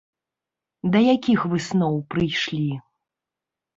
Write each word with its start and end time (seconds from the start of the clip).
Да 0.95 0.99
якіх 1.15 1.39
высноў 1.53 1.93
прыйшлі? 2.15 2.67